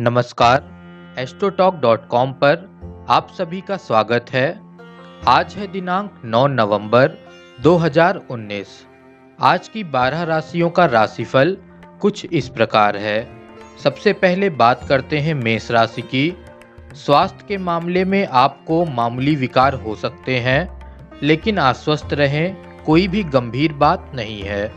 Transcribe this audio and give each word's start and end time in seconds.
नमस्कार 0.00 1.16
एस्ट्रोटॉक.कॉम 1.18 2.32
पर 2.32 2.80
आप 3.08 3.28
सभी 3.38 3.60
का 3.60 3.76
स्वागत 3.76 4.26
है। 4.30 4.60
आज 5.26 5.54
है 5.54 5.66
दिनांक 5.66 6.22
9 6.24 6.46
नवंबर 6.46 7.10
2019 7.62 8.66
आज 9.40 9.68
की 9.68 9.84
12 9.84 10.22
राशियों 10.22 10.70
का 10.70 10.84
राशिफल 10.84 11.56
कुछ 12.00 12.24
इस 12.24 12.48
प्रकार 12.48 12.96
है। 12.96 13.30
सबसे 13.84 14.12
पहले 14.12 14.50
बात 14.50 14.88
करते 14.88 15.18
हैं 15.18 15.34
मेष 15.34 15.70
राशि 15.70 16.02
की। 16.02 16.36
स्वास्थ्य 16.94 17.44
के 17.48 17.56
मामले 17.56 18.04
में 18.04 18.26
आपको 18.26 18.84
मामूली 18.84 19.36
विकार 19.36 19.74
हो 19.74 19.94
सकते 19.94 20.38
हैं, 20.38 20.92
लेकिन 21.22 21.58
आश्वस्त 21.58 22.12
रहें, 22.12 22.56
कोई 22.84 23.08
भी 23.08 23.24
गंभीर 23.24 23.72
बात 23.72 24.12
नहीं 24.14 24.42
है। 24.42 24.72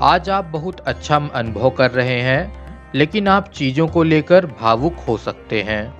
आज 0.00 0.30
आप 0.30 0.44
बहुत 0.44 0.80
अच्छा 0.80 1.28
अनुभव 1.34 1.70
कर 1.70 1.90
रहे 1.90 2.20
हैं। 2.20 2.65
लेकिन 2.94 3.28
आप 3.28 3.48
चीज़ों 3.48 3.88
को 3.88 4.02
लेकर 4.02 4.46
भावुक 4.46 4.96
हो 5.08 5.16
सकते 5.16 5.62
हैं। 5.62 5.94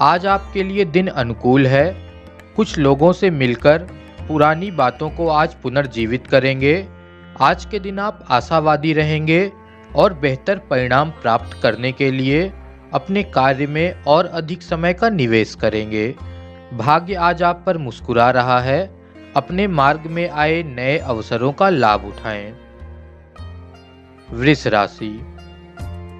आज 0.00 0.26
आपके 0.26 0.62
लिए 0.62 0.84
दिन 0.84 1.06
अनुकूल 1.06 1.66
है। 1.66 2.12
कुछ 2.56 2.78
लोगों 2.78 3.12
से 3.12 3.30
मिलकर 3.30 3.78
पुरानी 4.28 4.70
बातों 4.70 5.10
को 5.10 5.28
आज 5.28 5.54
पुनर्जीवित 5.54 6.26
करेंगे। 6.26 6.86
आज 7.40 7.64
के 7.64 7.78
दिन 7.78 7.98
आप 7.98 8.24
आशावादी 8.30 8.92
रहेंगे 8.92 9.52
और 9.96 10.14
बेहतर 10.14 10.58
परिणाम 10.58 11.10
प्राप्त 11.10 11.62
करने 11.62 11.92
के 11.92 12.10
लिए 12.10 12.52
अपने 12.94 13.22
कार्य 13.22 13.66
में 13.66 14.02
और 14.02 14.26
अधिक 14.26 14.62
समय 14.62 14.92
का 14.92 15.08
निवेश 15.08 15.54
करेंगे। 15.54 16.14
भाग्य 16.74 17.14
आज 17.14 17.42
आप 17.42 17.62
पर 17.66 17.78
मुस्कुरा 17.78 18.30
रहा 18.30 18.60
है। 18.60 18.98
अपने 19.36 19.66
मार्ग 19.66 20.00
में 20.00 20.30
आए 20.30 20.62
नए 20.62 20.98
अवसरों 20.98 21.52
का 21.52 21.68
लाभ 21.68 22.04
उठाएँ। 22.04 22.54
वृष 24.32 24.66
राशि। 24.66 25.37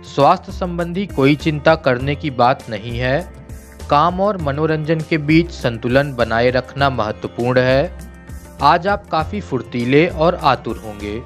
स्वास्थ्य 0.09 0.53
संबंधी 0.53 1.07
कोई 1.07 1.35
चिंता 1.37 1.75
करने 1.75 2.15
की 2.15 2.31
बात 2.31 2.65
नहीं 2.71 2.99
है। 2.99 3.21
काम 3.91 4.21
और 4.21 4.37
मनोरंजन 4.37 5.01
के 5.01 5.19
बीच 5.19 5.51
संतुलन 5.51 6.13
बनाए 6.15 6.51
रखना 6.51 6.91
महत्वपूर्ण 6.91 7.61
है। 7.61 7.99
आज 8.63 8.87
आप 8.87 9.09
काफ़ी 9.09 9.41
फुर्तीले 9.41 10.07
और 10.07 10.35
आतुर 10.35 10.77
होंगे। 10.77 11.21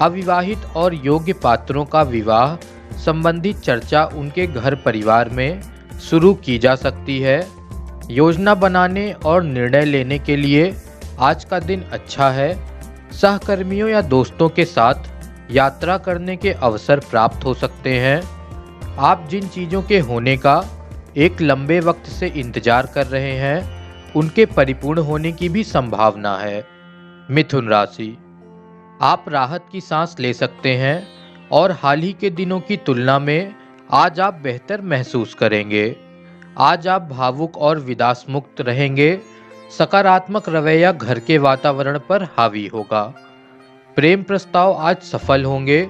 अविवाहित 0.00 0.64
और 0.76 0.94
योग्य 0.94 1.32
पात्रों 1.32 1.84
का 1.84 2.02
विवाह 2.02 2.56
संबंधी 2.96 3.52
चर्चा 3.52 4.04
उनके 4.04 4.46
घर 4.46 4.74
परिवार 4.74 5.28
में 5.28 5.62
शुरू 6.00 6.34
की 6.34 6.58
जा 6.58 6.74
सकती 6.74 7.20
है। 7.20 7.46
योजना 8.10 8.54
बनाने 8.54 9.12
और 9.12 9.42
निर्णय 9.42 9.84
लेने 9.84 10.18
के 10.18 10.36
लिए 10.36 10.74
आज 11.18 11.44
का 11.44 11.58
दिन 11.60 11.84
अच्छा 11.92 12.30
है। 12.30 12.54
सहकर्मियों 13.12 13.88
या 13.88 14.00
दोस्तों 14.00 14.48
के 14.48 14.64
साथ 14.64 15.08
यात्रा 15.50 15.96
करने 15.98 16.36
के 16.36 16.52
अवसर 16.52 17.00
प्राप्त 17.00 17.44
हो 17.44 17.54
सकते 17.54 17.98
हैं। 17.98 18.22
आप 18.98 19.26
जिन 19.30 19.48
चीज़ों 19.48 19.82
के 19.82 19.98
होने 19.98 20.36
का 20.36 20.62
एक 21.16 21.40
लंबे 21.40 21.78
वक्त 21.80 22.06
से 22.06 22.26
इंतज़ार 22.26 22.86
कर 22.86 23.06
रहे 23.06 23.32
हैं, 23.32 24.12
उनके 24.14 24.46
परिपूर्ण 24.46 25.00
होने 25.00 25.32
की 25.32 25.48
भी 25.48 25.64
संभावना 25.64 26.36
है। 26.36 26.64
मिथुन 27.30 27.68
राशि। 27.68 28.16
आप 29.02 29.24
राहत 29.28 29.64
की 29.72 29.80
सांस 29.80 30.16
ले 30.20 30.32
सकते 30.32 30.74
हैं 30.76 31.06
और 31.52 31.72
हाल 31.72 32.00
ही 32.00 32.12
के 32.12 32.30
दिनों 32.30 32.60
की 32.60 32.76
तुलना 32.76 33.18
में 33.18 33.54
आज 33.92 34.20
आप 34.20 34.34
बेहतर 34.34 34.80
महसूस 34.80 35.34
करेंगे। 35.34 35.96
आज 36.58 36.88
आप 36.88 37.02
भावुक 37.02 37.56
और 37.58 37.78
विदास 37.78 38.24
मुक्त 38.28 38.60
रहेंगे। 38.60 39.18
सकारात्मक 39.78 40.48
रवैया 40.48 40.92
घर 40.92 41.18
के 41.18 41.38
वातावरण 41.38 41.98
पर 41.98 42.22
हावी 42.38 42.66
होगा। 42.66 43.02
प्रेम 44.00 44.22
प्रस्ताव 44.22 44.72
आज 44.72 44.96
सफल 44.96 45.44
होंगे। 45.44 45.88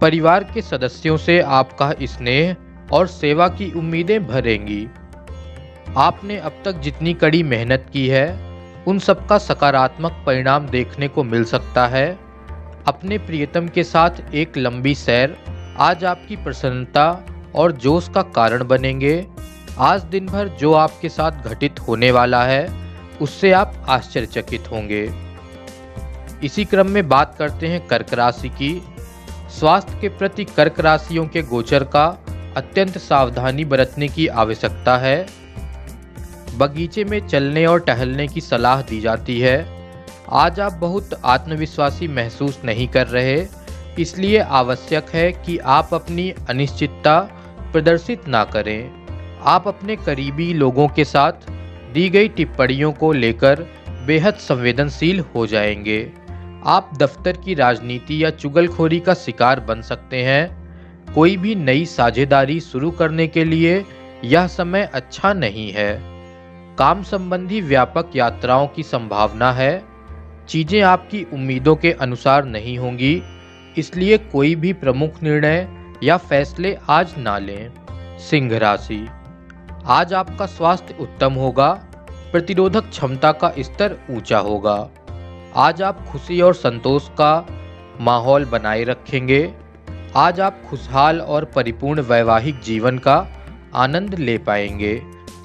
परिवार 0.00 0.44
के 0.44 0.62
सदस्यों 0.62 1.16
से 1.16 1.40
आपका 1.40 1.94
स्नेह 2.02 2.56
और 2.92 3.06
सेवा 3.06 3.48
की 3.48 3.72
उम्मीदें 3.72 4.26
भरेंगी। 4.26 4.88
आपने 5.96 6.38
अब 6.38 6.52
तक 6.64 6.72
जितनी 6.72 7.14
कड़ी 7.14 7.42
मेहनत 7.42 7.86
की 7.92 8.08
है, 8.08 8.40
उन 8.88 8.98
सबका 8.98 9.38
सकारात्मक 9.38 10.12
परिणाम 10.26 10.66
देखने 10.66 11.08
को 11.08 11.24
मिल 11.24 11.44
सकता 11.44 11.86
है। 11.86 12.18
अपने 12.86 13.18
प्रियतम 13.18 13.68
के 13.68 13.84
साथ 13.84 14.10
एक 14.34 14.56
लंबी 14.56 14.94
सैर 14.94 15.36
आज 15.78 16.04
आपकी 16.04 16.36
प्रसन्नता 16.36 17.24
और 17.54 17.72
जोश 17.72 18.08
का 18.08 18.22
कारण 18.22 18.66
बनेंगे। 18.66 19.26
आज 19.78 20.02
दिन 20.02 20.26
भर 20.26 20.48
जो 20.48 20.72
आपके 20.72 21.08
साथ 21.08 21.30
घटित 21.30 21.80
होने 21.80 22.10
वाला 22.10 22.44
है, 22.44 22.68
उससे 23.20 23.52
आप 23.52 23.86
आश्चर्यचकित 23.88 24.64
होंगे। 24.72 25.25
इसी 26.46 26.64
क्रम 26.64 26.86
में 26.86 27.08
बात 27.08 27.34
करते 27.38 27.66
हैं 27.66 27.86
कर्क 27.86 28.12
राशि 28.14 28.48
की। 28.48 28.82
स्वास्थ्य 29.50 29.98
के 30.00 30.08
प्रति 30.08 30.44
कर्क 30.44 30.80
राशियों 30.80 31.26
के 31.26 31.42
गोचर 31.42 31.84
का 31.84 32.04
अत्यंत 32.56 32.98
सावधानी 32.98 33.64
बरतने 33.64 34.08
की 34.08 34.26
आवश्यकता 34.26 34.96
है। 34.96 35.26
बगीचे 36.58 37.04
में 37.04 37.26
चलने 37.28 37.64
और 37.66 37.80
टहलने 37.80 38.26
की 38.28 38.40
सलाह 38.40 38.82
दी 38.82 39.00
जाती 39.00 39.40
है। 39.40 39.56
आज 40.32 40.60
आप 40.60 40.72
बहुत 40.72 41.20
आत्मविश्वासी 41.24 42.08
महसूस 42.08 42.60
नहीं 42.64 42.86
कर 42.88 43.06
रहे, 43.06 43.46
इसलिए 43.98 44.38
आवश्यक 44.38 45.10
है 45.14 45.30
कि 45.32 45.58
आप 45.58 45.94
अपनी 45.94 46.30
अनिश्चितता 46.48 47.18
प्रदर्शित 47.72 48.28
ना 48.28 48.44
करें। 48.44 48.90
आप 49.46 49.68
अपने 49.68 49.96
करीबी 49.96 50.52
लोगों 50.54 50.88
के 50.88 51.04
साथ 51.04 51.50
दी 51.92 52.08
गई 52.08 52.28
टिप्पणियों 52.28 52.92
को 52.92 53.12
लेकर 53.12 53.66
बेहद 54.06 54.34
संवेदनशील 54.34 55.20
हो 55.34 55.46
जाएँगे। 55.46 56.25
आप 56.66 56.90
दफ्तर 56.98 57.36
की 57.36 57.54
राजनीति 57.54 58.24
या 58.24 58.30
चुगलखोरी 58.30 58.98
का 59.00 59.14
शिकार 59.14 59.60
बन 59.60 59.82
सकते 59.82 60.22
हैं। 60.22 61.14
कोई 61.14 61.36
भी 61.36 61.54
नई 61.54 61.84
साझेदारी 61.84 62.58
शुरू 62.60 62.90
करने 62.90 63.26
के 63.26 63.44
लिए 63.44 63.84
यह 64.24 64.46
समय 64.46 64.90
अच्छा 64.94 65.32
नहीं 65.32 65.70
है। 65.72 65.92
काम 66.78 67.02
संबंधी 67.02 67.60
व्यापक 67.60 68.10
यात्राओं 68.16 68.66
की 68.66 68.82
संभावना 68.82 69.52
है। 69.52 69.82
चीज़ें 70.48 70.80
आपकी 70.82 71.22
उम्मीदों 71.32 71.76
के 71.76 71.92
अनुसार 71.92 72.44
नहीं 72.44 72.76
होंगी, 72.78 73.22
इसलिए 73.78 74.18
कोई 74.18 74.54
भी 74.54 74.72
प्रमुख 74.72 75.22
निर्णय 75.22 75.68
या 76.02 76.16
फैसले 76.16 76.76
आज 76.90 77.14
ना 77.18 77.38
लें। 77.38 77.72
सिंह 78.20 78.58
राशि। 78.58 79.06
आज 79.86 80.14
आपका 80.14 80.46
स्वास्थ्य 80.46 80.96
उत्तम 81.00 81.32
होगा, 81.32 81.72
प्रतिरोधक 82.32 82.90
क्षमता 82.90 83.32
का 83.32 83.52
स्तर 83.58 83.98
ऊँचा 84.10 84.38
होगा। 84.38 84.78
आज 85.56 85.82
आप 85.82 86.06
खुशी 86.06 86.40
और 86.40 86.54
संतोष 86.54 87.08
का 87.08 87.46
माहौल 88.00 88.44
बनाए 88.44 88.84
रखेंगे। 88.84 89.54
आज 90.16 90.40
आप 90.40 90.62
खुशहाल 90.70 91.20
और 91.20 91.44
परिपूर्ण 91.44 92.00
वैवाहिक 92.00 92.60
जीवन 92.60 92.98
का 92.98 93.28
आनंद 93.74 94.14
ले 94.14 94.38
पाएँगे। 94.38 95.02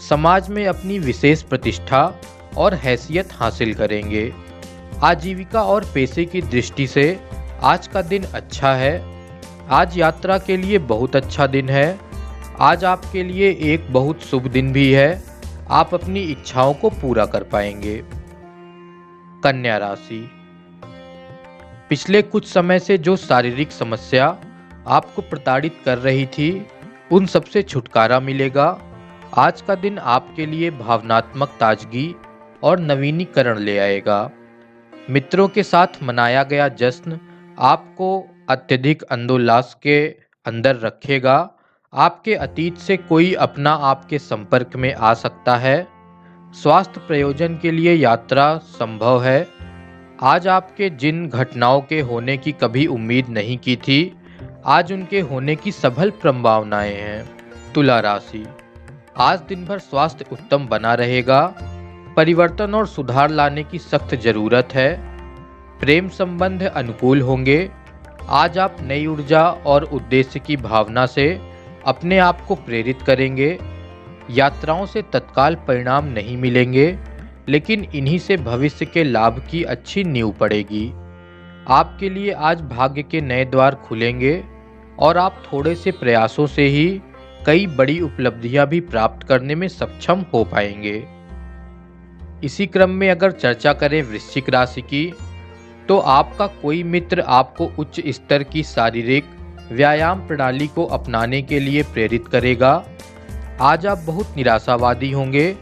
समाज 0.09 0.49
में 0.49 0.67
अपनी 0.67 0.99
विशेष 0.99 1.41
प्रतिष्ठा 1.41 2.13
और 2.57 2.73
हैसियत 2.73 3.29
हासिल 3.33 3.73
करेंगे। 3.73 4.33
आजीविका 5.03 5.63
और 5.63 5.85
पैसे 5.93 6.25
की 6.25 6.41
दृष्टि 6.41 6.87
से 6.87 7.19
आज 7.61 7.87
का 7.87 8.01
दिन 8.01 8.23
अच्छा 8.23 8.73
है। 8.73 9.03
आज 9.69 9.97
यात्रा 9.97 10.37
के 10.37 10.57
लिए 10.57 10.77
बहुत 10.77 11.15
अच्छा 11.15 11.47
दिन 11.47 11.69
है। 11.69 11.99
आज 12.59 12.85
आपके 12.85 13.23
लिए 13.23 13.57
एक 13.73 13.93
बहुत 13.93 14.21
शुभ 14.21 14.47
दिन 14.47 14.73
भी 14.73 14.91
है। 14.93 15.23
आप 15.69 15.93
अपनी 15.93 16.19
इच्छाओं 16.19 16.73
को 16.73 16.89
पूरा 16.89 17.25
कर 17.25 17.43
पाएँगे। 17.43 18.20
कन्या 19.43 19.77
राशि। 19.77 20.31
पिछले 21.89 22.21
कुछ 22.21 22.47
समय 22.47 22.79
से 22.79 22.97
जो 22.97 23.15
शारीरिक 23.15 23.71
समस्या 23.71 24.37
आपको 24.87 25.21
प्रताड़ित 25.21 25.81
कर 25.85 25.97
रही 25.97 26.25
थी, 26.25 26.67
उन 27.11 27.25
सबसे 27.25 27.61
छुटकारा 27.61 28.19
मिलेगा। 28.19 28.81
आज 29.37 29.61
का 29.61 29.75
दिन 29.75 29.99
आपके 29.99 30.45
लिए 30.45 30.71
भावनात्मक 30.71 31.49
ताजगी 31.59 32.15
और 32.63 32.79
नवीनीकरण 32.79 33.59
ले 33.59 33.77
आएगा। 33.79 34.31
मित्रों 35.09 35.47
के 35.47 35.63
साथ 35.63 35.87
मनाया 36.03 36.43
गया 36.43 36.67
जश्न 36.67 37.19
आपको 37.59 38.27
अत्यधिक 38.49 39.01
अंदोल्लास 39.01 39.77
के 39.83 40.07
अंदर 40.45 40.75
रखेगा। 40.75 41.51
आपके 41.93 42.35
अतीत 42.35 42.77
से 42.77 42.97
कोई 42.97 43.33
अपना 43.33 43.71
आपके 43.71 44.19
संपर्क 44.19 44.75
में 44.75 44.93
आ 44.93 45.13
सकता 45.13 45.55
है। 45.55 45.87
स्वास्थ्य 46.53 47.01
प्रयोजन 47.07 47.59
के 47.61 47.71
लिए 47.71 47.93
यात्रा 47.93 48.57
संभव 48.57 49.23
है। 49.23 49.47
आज 50.23 50.47
आपके 50.47 50.89
जिन 50.89 51.29
घटनाओं 51.29 51.81
के 51.81 51.99
होने 51.99 52.37
की 52.37 52.51
कभी 52.51 52.85
उम्मीद 52.87 53.29
नहीं 53.29 53.57
की 53.57 53.75
थी, 53.75 54.15
आज 54.65 54.93
उनके 54.93 55.19
होने 55.19 55.55
की 55.55 55.71
सबल 55.71 56.09
संभावनाएँ 56.09 56.95
हैं। 56.95 57.29
तुला 57.75 57.99
राशि। 57.99 58.47
आज 59.17 59.39
दिन 59.39 59.65
भर 59.65 59.79
स्वास्थ्य 59.79 60.25
उत्तम 60.31 60.67
बना 60.67 60.93
रहेगा। 60.93 61.55
परिवर्तन 62.17 62.73
और 62.75 62.87
सुधार 62.87 63.29
लाने 63.29 63.63
की 63.63 63.79
सख्त 63.79 64.15
ज़रूरत 64.15 64.69
है। 64.73 65.17
प्रेम 65.79 66.09
संबंध 66.09 66.63
अनुकूल 66.63 67.21
होंगे। 67.21 67.69
आज 68.29 68.57
आप 68.57 68.77
नई 68.81 69.05
ऊर्जा 69.05 69.49
और 69.49 69.83
उद्देश्य 69.83 70.39
की 70.39 70.57
भावना 70.57 71.05
से 71.05 71.41
अपने 71.85 72.17
आप 72.17 72.41
को 72.41 72.55
प्रेरित 72.55 73.01
करेंगे। 73.01 73.80
यात्राओं 74.29 74.85
से 74.85 75.01
तत्काल 75.01 75.55
परिणाम 75.55 76.05
नहीं 76.05 76.37
मिलेंगे, 76.37 76.97
लेकिन 77.49 77.83
इन्हीं 77.95 78.17
से 78.19 78.37
भविष्य 78.37 78.85
के 78.85 79.03
लाभ 79.03 79.39
की 79.51 79.63
अच्छी 79.63 80.03
नींव 80.03 80.31
पड़ेगी। 80.31 80.87
आपके 81.67 82.09
लिए 82.09 82.31
आज 82.31 82.61
भाग्य 82.61 83.03
के 83.03 83.21
नए 83.21 83.45
द्वार 83.45 83.75
खुलेंगे 83.75 84.43
और 84.99 85.17
आप 85.17 85.43
थोड़े 85.53 85.75
से 85.75 85.91
प्रयासों 85.91 86.45
से 86.47 86.67
ही 86.67 87.01
कई 87.45 87.67
बड़ी 87.67 87.99
उपलब्धियाँ 88.01 88.67
भी 88.67 88.79
प्राप्त 88.79 89.27
करने 89.27 89.55
में 89.55 89.67
सक्षम 89.67 90.25
हो 90.33 90.43
पाएँगे। 90.43 91.03
इसी 92.43 92.67
क्रम 92.67 92.89
में 92.89 93.09
अगर 93.09 93.31
चर्चा 93.31 93.73
करें 93.73 94.01
वृश्चिक 94.03 94.49
राशि 94.49 94.81
की 94.81 95.13
तो 95.87 95.97
आपका 95.97 96.47
कोई 96.47 96.83
मित्र 96.83 97.21
आपको 97.21 97.71
उच्च 97.79 98.01
स्तर 98.07 98.43
की 98.43 98.63
शारीरिक 98.63 99.25
व्यायाम 99.71 100.19
प्रणाली 100.27 100.67
को 100.67 100.85
अपनाने 100.85 101.41
के 101.41 101.59
लिए 101.59 101.83
प्रेरित 101.83 102.27
करेगा। 102.27 102.83
आज 103.61 103.85
आप 103.85 103.97
बहुत 103.97 104.33
निराशावादी 104.37 105.11
होंगे 105.11 105.57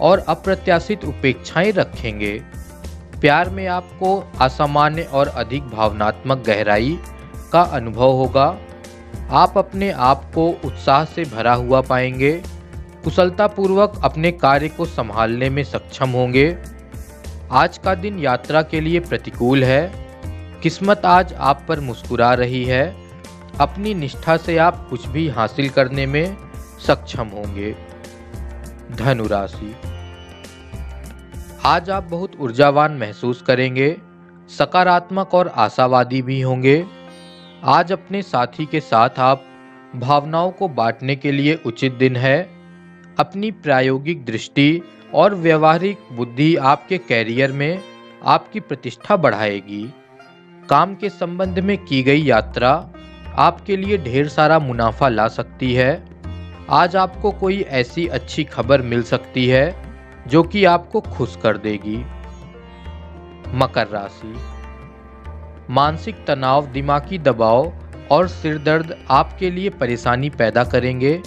और 0.00 0.18
अप्रत्याशित 0.18 1.04
उपेक्षाएँ 1.04 1.72
रखेंगे। 1.72 2.42
प्यार 3.20 3.50
में 3.50 3.66
आपको 3.66 4.32
असामान्य 4.40 5.02
और 5.02 5.28
अधिक 5.28 5.62
भावनात्मक 5.62 6.38
गहराई 6.46 6.98
का 7.52 7.60
अनुभव 7.60 8.10
होगा। 8.10 8.58
आप 9.30 9.58
अपने 9.58 9.90
आप 9.90 10.30
को 10.34 10.48
उत्साह 10.64 11.04
से 11.04 11.24
भरा 11.24 11.54
हुआ 11.54 11.80
पाएँगे। 11.80 12.42
कुशलतापूर्वक 13.04 14.00
अपने 14.04 14.32
कार्य 14.32 14.68
को 14.68 14.84
संभालने 14.84 15.50
में 15.50 15.64
सक्षम 15.64 16.10
होंगे। 16.10 16.58
आज 17.50 17.78
का 17.78 17.94
दिन 17.94 18.18
यात्रा 18.18 18.62
के 18.62 18.80
लिए 18.80 19.00
प्रतिकूल 19.00 19.64
है। 19.64 19.92
किस्मत 20.62 21.02
आज 21.04 21.34
आप 21.34 21.62
पर 21.68 21.80
मुस्कुरा 21.80 22.34
रही 22.34 22.64
है। 22.64 22.96
अपनी 23.60 23.94
निष्ठा 23.94 24.36
से 24.36 24.56
आप 24.56 24.86
कुछ 24.90 25.06
भी 25.08 25.28
हासिल 25.28 25.68
करने 25.68 26.06
में 26.06 26.45
सक्षम 26.86 27.26
होंगे। 27.26 27.74
धनु 28.92 29.26
राशि 29.26 29.74
आज 31.64 31.90
आप 31.90 32.04
बहुत 32.04 32.32
ऊर्जावान 32.40 32.92
महसूस 32.92 33.42
करेंगे, 33.42 33.96
सकारात्मक 34.58 35.34
और 35.34 35.48
आशावादी 35.48 36.22
भी 36.22 36.40
होंगे। 36.40 36.84
आज 37.64 37.92
अपने 37.92 38.22
साथी 38.22 38.66
के 38.66 38.80
साथ 38.80 39.18
आप 39.18 39.44
भावनाओं 39.96 40.50
को 40.50 40.68
बांटने 40.68 41.16
के 41.16 41.32
लिए 41.32 41.58
उचित 41.66 41.94
दिन 41.94 42.16
है। 42.16 42.38
अपनी 43.18 43.50
प्रायोगिक 43.50 44.24
दृष्टि 44.24 44.82
और 45.14 45.34
व्यवहारिक 45.34 45.98
बुद्धि 46.12 46.56
आपके 46.56 46.98
कैरियर 46.98 47.52
में 47.52 47.80
आपकी 48.24 48.60
प्रतिष्ठा 48.60 49.16
बढ़ाएगी। 49.16 49.84
काम 50.68 50.94
के 50.94 51.08
संबंध 51.08 51.58
में 51.58 51.78
की 51.78 52.02
गई 52.02 52.22
यात्रा 52.22 52.90
आपके 53.36 53.76
लिए 53.76 53.98
ढेर 53.98 54.28
सारा 54.28 54.58
मुनाफा 54.58 55.08
ला 55.08 55.28
सकती 55.28 55.74
है। 55.74 56.15
आज 56.70 56.96
आपको 56.96 57.30
कोई 57.30 57.60
ऐसी 57.60 58.06
अच्छी 58.06 58.44
खबर 58.44 58.82
मिल 58.82 59.02
सकती 59.02 59.46
है 59.48 59.82
जो 60.26 60.42
कि 60.42 60.64
आपको 60.64 61.00
खुश 61.00 61.36
कर 61.42 61.56
देगी। 61.56 61.96
मकर 63.54 63.88
राशि। 63.88 64.34
मानसिक 65.70 66.24
तनाव, 66.26 66.66
दिमागी 66.66 67.18
दबाव 67.18 67.72
और 68.10 68.28
सिर 68.28 68.58
दर्द 68.58 68.98
आपके 69.10 69.50
लिए 69.50 69.70
परेशानी 69.70 70.30
पैदा 70.30 70.64
करेंगे। 70.64 71.22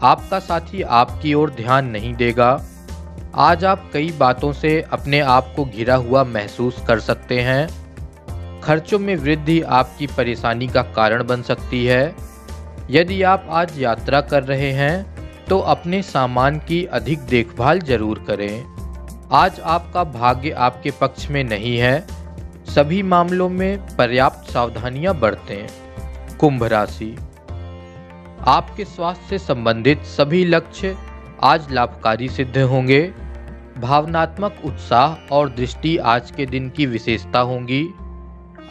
आपका 0.00 0.38
साथी 0.38 0.82
आपकी 0.82 1.34
ओर 1.34 1.50
ध्यान 1.50 1.86
नहीं 1.86 2.14
देगा। 2.14 2.64
आज 3.34 3.64
आप 3.64 3.90
कई 3.92 4.12
बातों 4.12 4.52
से 4.52 4.82
अपने 4.82 5.20
आप 5.20 5.52
को 5.56 5.64
घिरा 5.64 5.94
हुआ 5.94 6.24
महसूस 6.24 6.82
कर 6.88 7.00
सकते 7.00 7.40
हैं। 7.40 7.68
खर्चों 8.60 8.98
में 8.98 9.16
वृद्धि 9.16 9.60
आपकी 9.60 10.06
परेशानी 10.06 10.68
का 10.68 10.82
कारण 10.82 11.24
बन 11.24 11.42
सकती 11.42 11.86
है। 11.86 12.29
यदि 12.90 13.20
आप 13.22 13.46
आज 13.50 13.78
यात्रा 13.78 14.20
कर 14.20 14.42
रहे 14.42 14.70
हैं 14.72 15.44
तो 15.46 15.58
अपने 15.72 16.00
सामान 16.02 16.58
की 16.58 16.84
अधिक 16.84 17.20
देखभाल 17.20 17.80
ज़रूर 17.80 18.24
करें। 18.28 18.64
आज 19.32 19.60
आपका 19.60 20.04
भाग्य 20.04 20.50
आपके 20.58 20.90
पक्ष 20.90 21.28
में 21.30 21.42
नहीं 21.44 21.76
है। 21.78 22.06
सभी 22.74 23.02
मामलों 23.02 23.48
में 23.48 23.96
पर्याप्त 23.96 24.50
सावधानियाँ 24.52 25.14
बरतें। 25.20 26.36
कुंभ 26.38 26.64
राशि। 26.64 27.14
आपके 28.48 28.84
स्वास्थ्य 28.86 29.28
से 29.28 29.38
संबंधित 29.38 30.02
सभी 30.08 30.44
लक्ष्य 30.44 30.96
आज 31.42 31.72
लाभकारी 31.72 32.28
सिद्ध 32.28 32.58
होंगे। 32.58 33.02
भावनात्मक 33.78 34.62
उत्साह 34.64 35.34
और 35.34 35.50
दृष्टि 35.50 35.96
आज 35.96 36.30
के 36.30 36.46
दिन 36.46 36.70
की 36.70 36.86
विशेषता 36.88 37.40
होंगी। 37.40 37.86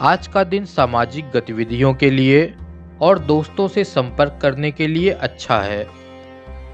आज 0.02 0.26
का 0.26 0.44
दिन 0.44 0.64
सामाजिक 0.68 1.30
गतिविधियों 1.30 1.94
के 1.94 2.10
लिए 2.10 2.52
और 3.00 3.18
दोस्तों 3.18 3.68
से 3.68 3.84
संपर्क 3.84 4.38
करने 4.42 4.70
के 4.70 4.86
लिए 4.86 5.10
अच्छा 5.10 5.60
है। 5.60 5.86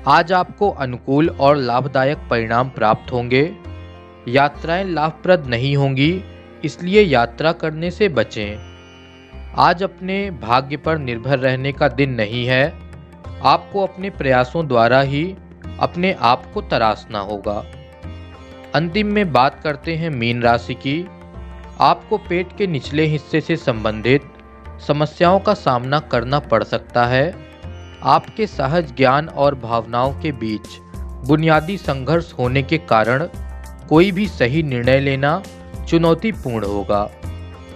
आज 0.07 0.33
आपको 0.33 0.71
अनुकूल 0.71 1.29
और 1.29 1.57
लाभदायक 1.57 2.19
परिणाम 2.31 2.69
प्राप्त 2.69 3.13
होंगे। 3.13 3.57
यात्राएँ 4.29 4.85
लाभप्रद 4.85 5.47
नहीं 5.47 5.77
होंगी, 5.77 6.25
इसलिए 6.65 7.03
यात्रा 7.03 7.53
करने 7.53 7.91
से 7.91 8.09
बचें। 8.09 8.57
आज 9.57 9.83
अपने 9.83 10.31
भाग्य 10.31 10.77
पर 10.77 10.99
निर्भर 10.99 11.39
रहने 11.39 11.73
का 11.73 11.89
दिन 11.89 12.11
नहीं 12.11 12.47
है। 12.47 12.73
आपको 13.45 13.87
अपने 13.87 14.11
प्रयासों 14.11 14.69
द्वारा 14.69 15.01
ही 15.01 15.37
अपने 15.81 16.13
आप 16.13 16.53
को 16.55 16.61
तराशना 16.61 17.19
होगा। 17.19 17.67
अंतिम 18.75 19.07
में 19.07 19.33
बात 19.33 19.61
करते 19.61 19.97
हैं 19.97 20.11
मीन 20.11 20.43
राशि 20.43 20.75
की। 20.75 21.09
आपको 21.81 22.19
पेट 22.19 22.57
के 22.59 22.67
निचले 22.67 23.05
हिस्से 23.05 23.41
से 23.41 23.57
संबंधित 23.57 24.23
समस्याओं 24.81 25.41
का 25.41 25.55
सामना 25.55 26.01
करना 26.01 26.39
पड़ 26.39 26.65
सकता 26.65 27.07
है। 27.07 27.35
आपके 28.03 28.47
सहज 28.47 28.97
ज्ञान 28.97 29.29
और 29.29 29.55
भावनाओं 29.55 30.13
के 30.13 30.33
बीच 30.33 30.67
बुनियादी 31.27 31.79
संघर्ष 31.79 32.33
होने 32.39 32.63
के 32.63 32.79
कारण 32.79 33.29
कोई 33.89 34.13
भी 34.13 34.29
सही 34.29 34.63
निर्णय 34.63 35.01
लेना 35.01 35.43
चुनौतीपूर्ण 35.89 36.67
होगा। 36.67 37.11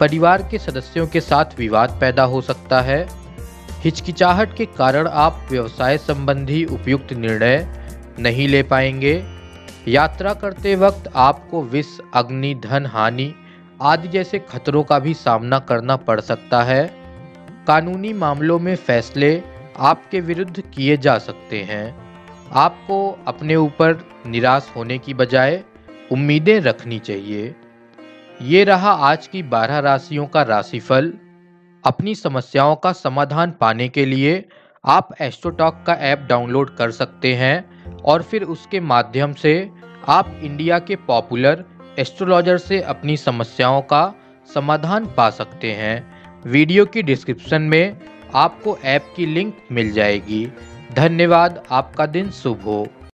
परिवार 0.00 0.42
के 0.50 0.58
सदस्यों 0.58 1.06
के 1.06 1.20
साथ 1.20 1.44
विवाद 1.58 1.98
पैदा 2.00 2.24
हो 2.24 2.40
सकता 2.40 2.80
है। 2.80 3.08
हिचकिचाहट 3.70 4.56
के 4.56 4.66
कारण 4.66 5.06
आप 5.06 5.46
व्यवसाय 5.50 5.98
संबंधी 5.98 6.64
उपयुक्त 6.64 7.12
निर्णय 7.12 7.66
नहीं 8.18 8.48
ले 8.48 8.62
पाएँगे। 8.62 9.24
यात्रा 9.88 10.34
करते 10.34 10.74
वक्त 10.76 11.12
आपको 11.16 11.62
विष, 11.62 11.86
अग्नि, 12.14 12.54
धन, 12.54 12.86
हानि 12.86 13.34
आदि 13.80 14.08
जैसे 14.08 14.38
खतरों 14.38 14.82
का 14.84 14.98
भी 14.98 15.14
सामना 15.14 15.58
करना 15.58 15.96
पड़ 15.96 16.20
सकता 16.20 16.62
है। 16.62 16.94
कानूनी 17.66 18.12
मामलों 18.12 18.58
में 18.58 18.76
फैसले 18.76 19.42
आपके 19.78 20.20
विरुद्ध 20.20 20.60
किए 20.60 20.96
जा 20.96 21.18
सकते 21.18 21.62
हैं। 21.62 21.96
आपको 22.52 23.18
अपने 23.26 23.56
ऊपर 23.56 24.04
निराश 24.26 24.72
होने 24.76 24.98
की 24.98 25.14
बजाय 25.14 25.64
उम्मीदें 26.12 26.60
रखनी 26.60 26.98
चाहिए। 26.98 27.54
ये 28.42 28.64
रहा 28.64 28.92
आज 28.92 29.26
की 29.26 29.42
बारह 29.42 29.78
राशियों 29.78 30.26
का 30.26 30.42
राशिफल। 30.42 31.12
अपनी 31.84 32.14
समस्याओं 32.14 32.76
का 32.76 32.92
समाधान 32.92 33.50
पाने 33.50 33.88
के 33.88 34.04
लिए 34.04 34.48
आप 34.84 35.08
एस्ट्रोटॉक 35.20 35.84
का 35.86 35.94
ऐप 35.94 36.26
डाउनलोड 36.28 36.76
कर 36.76 36.90
सकते 36.90 37.34
हैं 37.34 37.84
और 37.96 38.22
फिर 38.22 38.42
उसके 38.42 38.80
माध्यम 38.80 39.32
से 39.32 39.70
आप 40.08 40.40
इंडिया 40.42 40.78
के 40.78 40.96
पॉपुलर 40.96 41.64
एस्ट्रोलॉजर 41.98 42.58
से 42.58 42.80
अपनी 42.80 43.16
समस्याओं 43.16 43.82
का 43.82 44.14
समाधान 44.54 45.06
पा 45.06 45.30
सकते 45.30 45.72
हैं। 45.72 46.12
वीडियो 46.46 46.86
की 46.86 47.02
डिस्क्रिप्शन 47.02 47.62
में 47.62 48.00
आपको 48.34 48.78
ऐप 48.84 49.12
की 49.16 49.26
लिंक 49.26 49.58
मिल 49.72 49.92
जाएगी। 49.92 50.52
धन्यवाद, 50.92 51.64
आपका 51.70 52.06
दिन 52.06 52.30
शुभ 52.30 52.60
हो। 52.60 52.86